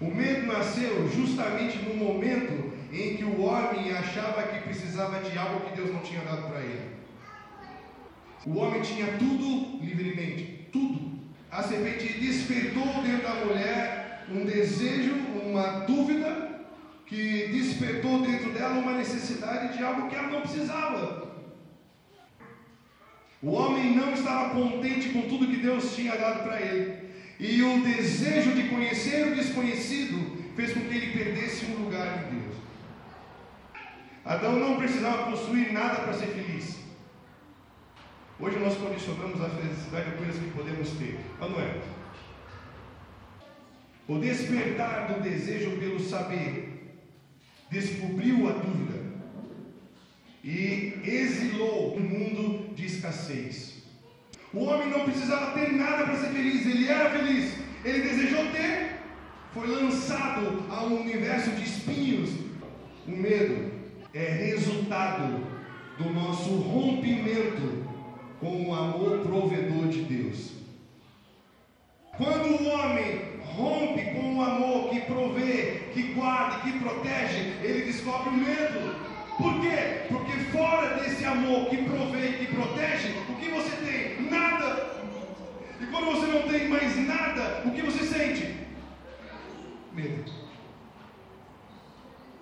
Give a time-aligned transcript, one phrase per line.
[0.00, 5.60] O medo nasceu justamente no momento em que o homem achava que precisava de algo
[5.60, 6.90] que Deus não tinha dado para ele.
[8.44, 11.12] O homem tinha tudo livremente, tudo.
[11.50, 16.60] A serpente despertou dentro da mulher um desejo, uma dúvida,
[17.06, 21.30] que despertou dentro dela uma necessidade de algo que ela não precisava.
[23.42, 27.01] O homem não estava contente com tudo que Deus tinha dado para ele.
[27.42, 32.38] E o desejo de conhecer o desconhecido fez com que ele perdesse um lugar em
[32.38, 32.54] Deus.
[34.24, 36.78] Adão não precisava possuir nada para ser feliz.
[38.38, 41.18] Hoje nós condicionamos a felicidade a coisas que podemos ter.
[41.40, 41.80] Não é.
[44.06, 46.94] O despertar do desejo pelo saber
[47.72, 49.02] descobriu a dúvida
[50.44, 53.81] e exilou um mundo de escassez.
[54.54, 58.98] O homem não precisava ter nada para ser feliz, ele era feliz, ele desejou ter,
[59.54, 62.30] foi lançado a um universo de espinhos.
[63.06, 63.72] O medo
[64.12, 65.46] é resultado
[65.96, 67.82] do nosso rompimento
[68.40, 70.52] com o amor provedor de Deus.
[72.18, 78.28] Quando o homem rompe com o amor que provê, que guarda, que protege, ele descobre
[78.28, 79.01] o medo.
[79.36, 80.06] Por quê?
[80.08, 84.30] Porque fora desse amor que provê e que protege, o que você tem?
[84.30, 84.92] Nada.
[85.80, 88.54] E quando você não tem mais nada, o que você sente?
[89.92, 90.24] Medo.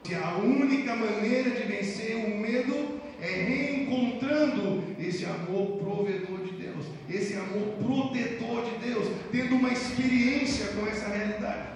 [0.09, 6.87] E a única maneira de vencer o medo é reencontrando esse amor provedor de Deus,
[7.09, 11.69] esse amor protetor de Deus, tendo uma experiência com essa realidade.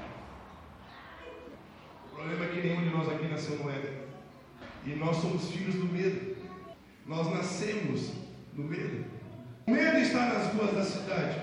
[2.11, 4.04] O problema é que nenhum de nós aqui nasceu no Éden.
[4.87, 6.37] E nós somos filhos do medo.
[7.07, 8.13] Nós nascemos
[8.55, 9.05] no medo.
[9.67, 11.43] O medo está nas ruas da cidade.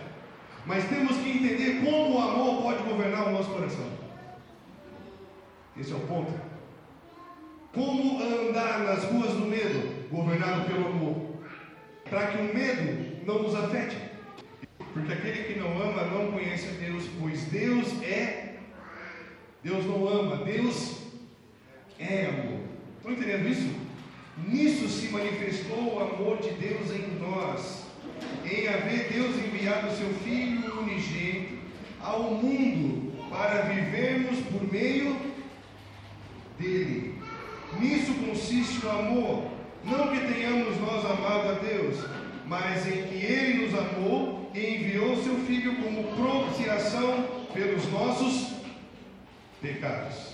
[0.66, 3.86] Mas temos que entender como o amor pode governar o nosso coração.
[5.78, 6.32] Esse é o ponto.
[7.74, 11.36] Como andar nas ruas do medo, governado pelo amor,
[12.10, 13.98] para que o medo não nos afete.
[14.94, 18.58] Porque aquele que não ama não conhece Deus, pois Deus é.
[19.64, 21.02] Deus não ama, Deus
[21.98, 22.61] é amor.
[23.02, 23.68] Estão entendendo isso?
[24.48, 27.86] Nisso se manifestou o amor de Deus em nós,
[28.46, 31.58] em haver Deus enviado o seu Filho unigênito
[32.00, 35.18] ao mundo para vivermos por meio
[36.60, 37.16] dele.
[37.80, 39.52] Nisso consiste o amor,
[39.84, 42.06] não que tenhamos nós amado a Deus,
[42.46, 48.58] mas em que ele nos amou e enviou seu Filho como propiciação pelos nossos
[49.60, 50.31] pecados.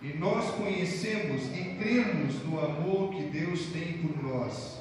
[0.00, 4.78] E nós conhecemos e cremos no amor que Deus tem por nós.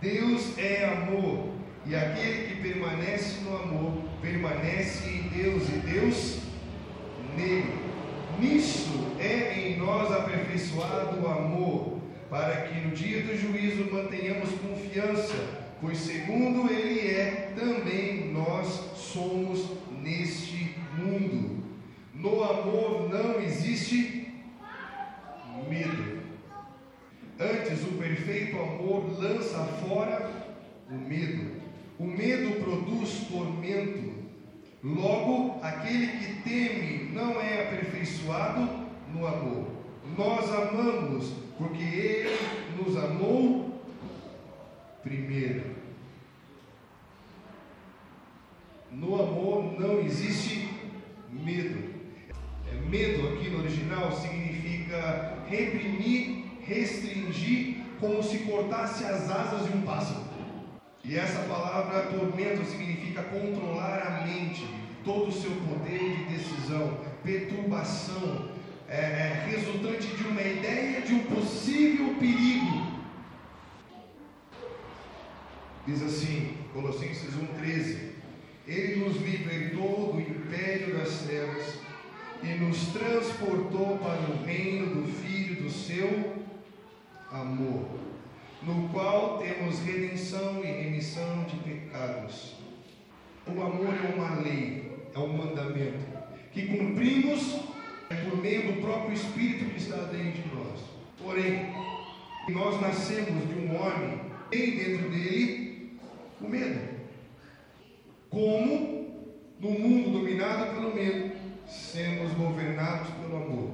[0.00, 1.50] Deus é amor,
[1.86, 6.38] e aquele que permanece no amor, permanece em Deus, e Deus
[7.36, 7.72] nele.
[8.40, 11.98] Nisso é em nós aperfeiçoado o amor,
[12.28, 15.34] para que no dia do juízo mantenhamos confiança,
[15.80, 19.70] pois segundo Ele é, também nós somos
[20.02, 21.62] neste mundo.
[22.12, 24.18] No amor não existe
[25.68, 26.18] medo.
[27.40, 30.30] Antes, o perfeito amor lança fora
[30.90, 31.60] o medo.
[31.98, 34.12] O medo produz tormento.
[34.82, 38.68] Logo, aquele que teme não é aperfeiçoado
[39.12, 39.66] no amor.
[40.16, 42.38] Nós amamos porque ele
[42.76, 43.82] nos amou
[45.02, 45.76] primeiro.
[48.90, 50.68] No amor não existe
[51.30, 51.94] medo.
[52.70, 59.82] É, medo aqui no original significa reprimir, restringir, como se cortasse as asas de um
[59.82, 60.28] pássaro.
[61.02, 64.68] E essa palavra tormento significa controlar a mente,
[65.02, 68.50] todo o seu poder de decisão, perturbação,
[68.88, 72.86] é, é, resultante de uma ideia de um possível perigo.
[75.86, 78.12] Diz assim, Colossenses 1,13:
[78.66, 81.78] Ele nos libertou do império das trevas
[82.42, 86.37] e nos transportou para o reino do Filho do seu
[87.32, 87.88] amor,
[88.62, 92.56] no qual temos redenção e remissão de pecados.
[93.46, 96.06] O amor é uma lei, é um mandamento,
[96.52, 97.60] que cumprimos
[98.08, 100.80] por meio do próprio Espírito que está dentro de nós.
[101.22, 101.72] Porém,
[102.48, 104.20] nós nascemos de um homem,
[104.50, 105.98] tem dentro dele
[106.40, 106.98] o medo.
[108.30, 108.98] Como
[109.60, 111.32] no mundo dominado pelo medo,
[111.66, 113.70] sermos governados pelo amor.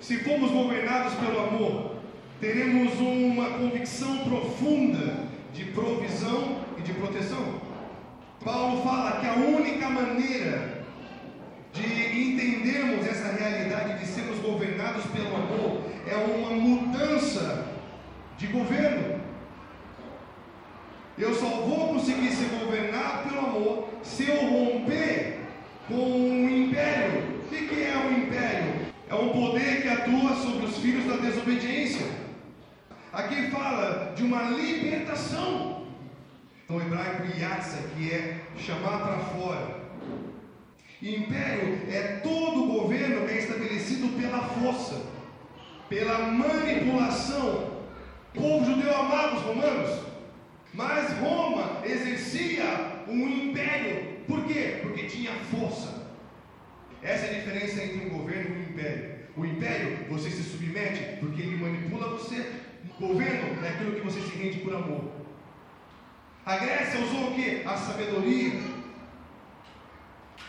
[0.00, 1.87] Se formos governados pelo amor,
[2.40, 7.60] teremos uma convicção profunda de provisão e de proteção.
[8.44, 10.84] Paulo fala que a única maneira
[11.72, 17.66] de entendermos essa realidade de sermos governados pelo amor é uma mudança
[18.38, 19.20] de governo.
[21.18, 25.40] Eu só vou conseguir ser governado pelo amor se eu romper
[25.88, 27.38] com o império.
[27.46, 28.74] O que é um império?
[29.10, 32.27] É um poder que atua sobre os filhos da desobediência.
[33.12, 35.86] Aqui fala de uma libertação.
[36.68, 39.78] No hebraico, yatsa, que é chamar para fora.
[41.00, 45.00] Império é todo governo que é estabelecido pela força,
[45.88, 47.78] pela manipulação.
[48.34, 50.00] O povo judeu amava os romanos,
[50.74, 54.18] mas Roma exercia um império.
[54.26, 54.80] Por quê?
[54.82, 56.06] Porque tinha força.
[57.02, 59.18] Essa é a diferença entre um governo e um império.
[59.34, 62.67] O império, você se submete porque ele manipula você.
[62.98, 65.04] Governo é aquilo que você se rende por amor.
[66.44, 67.62] A Grécia usou o que?
[67.66, 68.60] A sabedoria.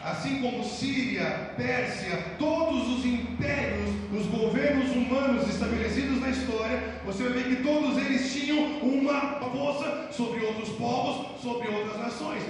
[0.01, 7.33] Assim como Síria, Pérsia, todos os impérios, os governos humanos estabelecidos na história, você vai
[7.33, 12.43] ver que todos eles tinham uma força sobre outros povos, sobre outras nações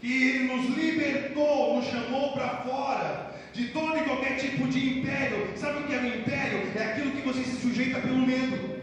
[0.00, 5.48] que Ele nos libertou, nos chamou para fora de todo e qualquer tipo de império.
[5.56, 6.72] Sabe o que é um império?
[6.76, 8.80] É aquilo que você se sujeita pelo medo.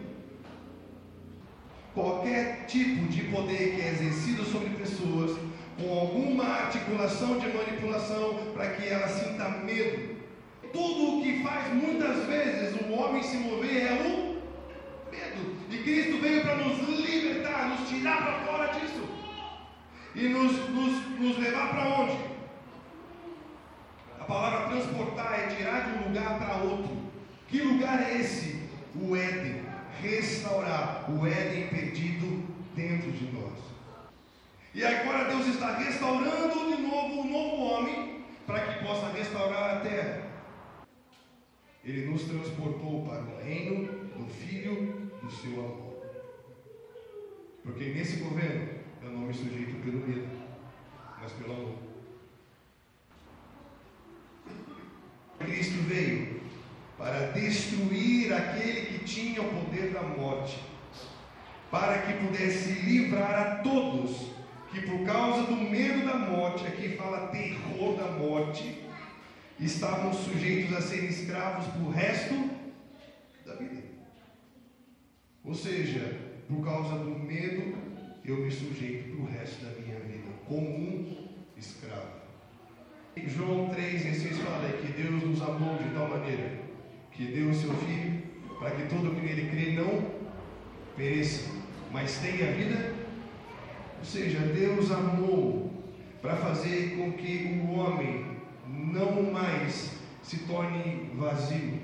[1.94, 5.38] Qualquer tipo de poder que é exercido sobre pessoas
[5.78, 10.18] com alguma articulação de manipulação para que ela sinta medo.
[10.74, 14.38] Tudo o que faz muitas vezes o homem se mover é o
[15.12, 15.56] medo.
[15.72, 19.08] E Cristo veio para nos libertar, nos tirar para fora disso
[20.16, 22.27] e nos, nos, nos levar para onde?
[24.28, 26.98] Palavra transportar é tirar de um lugar para outro.
[27.48, 28.62] Que lugar é esse?
[28.94, 29.64] O Éden.
[30.02, 32.46] Restaurar o Éden perdido
[32.76, 33.58] dentro de nós.
[34.76, 39.80] E agora Deus está restaurando de novo o novo homem para que possa restaurar a
[39.80, 40.28] terra.
[41.84, 46.06] Ele nos transportou para o reino do Filho do seu amor.
[47.64, 48.68] Porque nesse governo
[49.02, 50.28] eu não me sujeito pelo medo,
[51.22, 51.88] mas pelo amor.
[55.40, 56.42] Cristo veio
[56.98, 60.60] para destruir aquele que tinha o poder da morte,
[61.70, 64.38] para que pudesse livrar a todos
[64.72, 68.84] que por causa do medo da morte, aqui fala terror da morte,
[69.60, 72.50] estavam sujeitos a serem escravos para resto
[73.46, 73.82] da vida.
[75.44, 77.78] Ou seja, por causa do medo
[78.26, 82.18] eu me sujeito para o resto da minha vida, como um escravo.
[83.26, 86.67] João 3, 6 fala que Deus nos amou de tal maneira
[87.18, 88.22] que deu o seu Filho
[88.60, 90.06] para que todo que nele crê não
[90.96, 91.50] pereça,
[91.92, 92.94] mas tenha vida.
[93.98, 95.72] Ou seja, Deus amou
[96.22, 98.26] para fazer com que o homem
[98.68, 99.92] não mais
[100.22, 101.80] se torne vazio.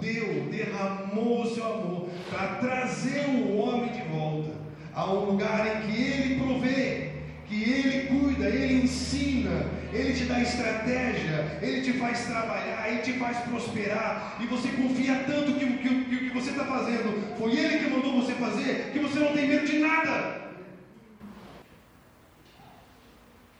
[0.00, 4.52] Deus derramou o seu amor para trazer o homem de volta
[4.94, 7.10] a um lugar em que Ele provê,
[7.46, 13.12] que Ele cuida, Ele ensina, Ele te dá estratégia, Ele te faz trabalhar, Ele te
[13.14, 17.56] faz prosperar, e você confia tanto que o que, que, que, você está fazendo foi
[17.56, 20.38] Ele que mandou você fazer, que você não tem medo de nada.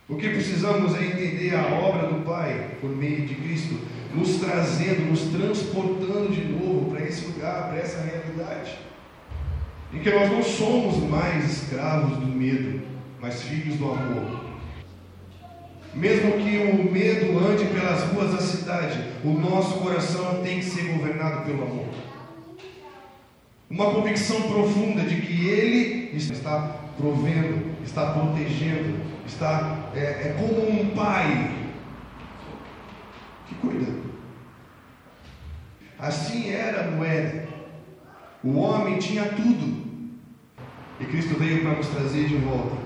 [0.09, 3.79] O que precisamos é entender a obra do Pai por meio de Cristo,
[4.15, 8.89] nos trazendo, nos transportando de novo para esse lugar, para essa realidade
[9.93, 12.83] em que nós não somos mais escravos do medo,
[13.21, 14.38] mas filhos do amor.
[15.99, 20.93] Mesmo que o medo ande pelas ruas da cidade, o nosso coração tem que ser
[20.93, 21.87] governado pelo amor.
[23.69, 30.91] Uma convicção profunda de que Ele está provendo, está protegendo, está é, é como um
[30.95, 31.53] pai
[33.49, 33.93] que cuida.
[35.99, 37.49] Assim era no Éden.
[38.45, 39.89] O homem tinha tudo.
[41.01, 42.77] E Cristo veio para nos trazer de volta,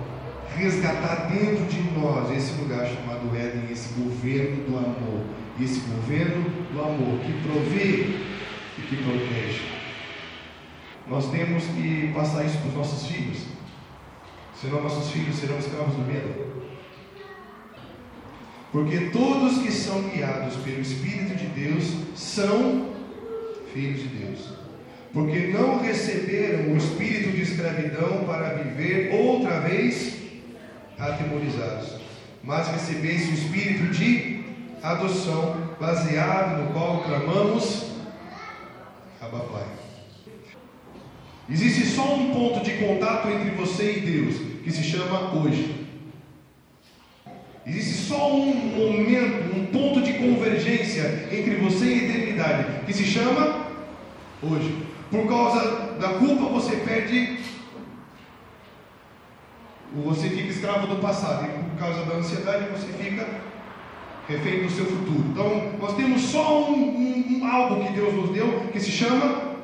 [0.57, 5.25] resgatar dentro de nós esse lugar chamado Éden, esse governo do amor.
[5.61, 8.17] Esse governo do amor que provê
[8.79, 9.63] e que protege.
[11.07, 13.39] Nós temos que passar isso para os nossos filhos.
[14.55, 16.53] Senão nossos filhos serão escravos do medo.
[18.71, 22.89] Porque todos que são guiados pelo Espírito de Deus são
[23.75, 24.63] filhos de Deus
[25.13, 30.22] porque não receberam o espírito de escravidão para viver outra vez
[31.03, 31.97] atemorizados,
[32.43, 34.45] mas recebesse o espírito de
[34.83, 37.87] adoção, baseado no qual clamamos
[39.21, 39.67] Abba Pai.
[41.49, 45.87] Existe só um ponto de contato entre você e Deus, que se chama hoje.
[47.67, 53.05] Existe só um momento, um ponto de convergência entre você e a eternidade, que se
[53.05, 53.67] chama
[54.43, 54.77] hoje.
[55.11, 57.39] Por causa da culpa, você perde.
[59.95, 63.27] Você fica escravo do passado, e por causa da ansiedade, você fica
[64.29, 65.25] refém do seu futuro.
[65.31, 69.57] Então, nós temos só um, um, um, algo que Deus nos deu que se chama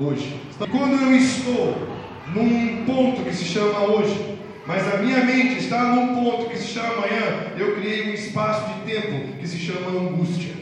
[0.00, 0.40] hoje.
[0.58, 1.88] Quando eu estou
[2.34, 6.68] num ponto que se chama hoje, mas a minha mente está num ponto que se
[6.68, 10.54] chama amanhã, eu criei um espaço de tempo que se chama angústia.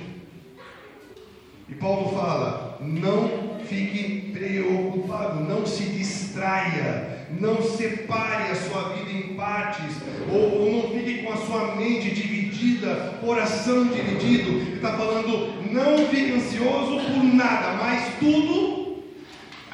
[1.68, 9.34] E Paulo fala: não fique preocupado, não se distraia, não separe a sua vida em
[9.34, 9.96] partes,
[10.30, 14.50] ou, ou não fique com a sua mente dividida, coração dividido.
[14.50, 18.80] Ele está falando: não fique ansioso por nada, mas tudo.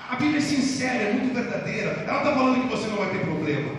[0.09, 2.05] A Bíblia é sincera, é muito verdadeira.
[2.07, 3.73] Ela está falando que você não vai ter problema.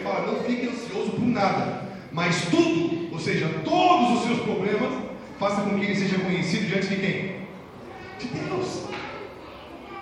[0.00, 1.82] Fala, não fique ansioso por nada,
[2.12, 4.92] mas tudo, ou seja, todos os seus problemas,
[5.38, 7.36] faça com que ele seja conhecido diante de quem?
[8.18, 8.84] De Deus.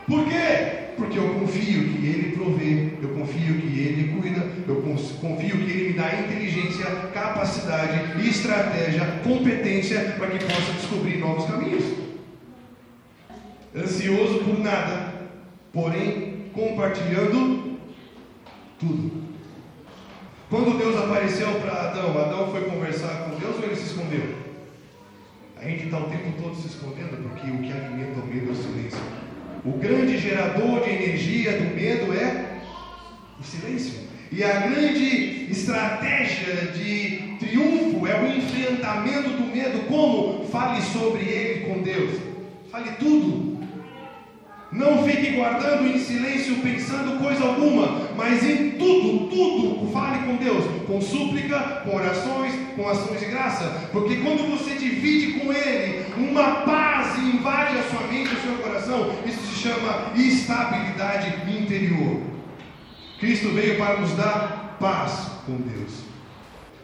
[0.07, 0.78] Por quê?
[0.99, 5.89] Porque eu confio que Ele provê, eu confio que Ele cuida, eu confio que Ele
[5.89, 11.85] me dá inteligência, capacidade, estratégia, competência para que possa descobrir novos caminhos.
[13.77, 15.15] Ansioso por nada,
[15.73, 17.79] porém compartilhando
[18.81, 19.29] tudo.
[20.51, 24.35] Quando Deus apareceu para Adão, Adão foi conversar com Deus ou ele se escondeu?
[25.61, 28.53] A gente está o tempo todo se escondendo porque o que alimenta o medo é
[28.53, 29.28] o silêncio.
[29.65, 32.61] O grande gerador de energia do medo é
[33.41, 34.09] o silêncio.
[34.31, 39.87] E a grande estratégia de triunfo é o enfrentamento do medo.
[39.89, 40.47] Como?
[40.47, 42.21] Fale sobre ele com Deus.
[42.71, 43.59] Fale tudo.
[44.71, 50.63] Não fique guardando em silêncio, pensando coisa alguma, mas em tudo, tudo, fale com Deus,
[50.87, 56.67] com súplica, com orações, com ações de graça, porque quando você divide com Ele, uma
[56.67, 62.23] paz invade a sua mente, o seu coração, isso se chama estabilidade interior.
[63.19, 66.05] Cristo veio para nos dar paz com Deus.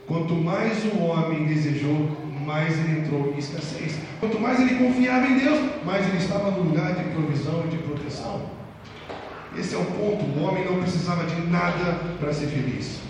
[0.07, 2.11] Quanto mais o homem desejou,
[2.45, 3.99] mais ele entrou em escassez.
[4.21, 7.79] Quanto mais ele confiava em Deus, mais ele estava no lugar de provisão e de
[7.79, 8.51] proteção.
[9.57, 10.25] Esse é o ponto.
[10.25, 13.01] O homem não precisava de nada para ser feliz.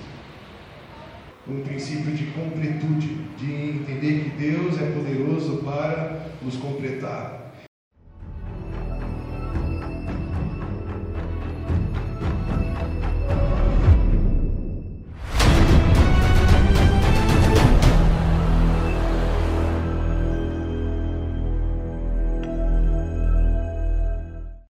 [1.48, 7.43] Um princípio de completude, de entender que Deus é poderoso para nos completar.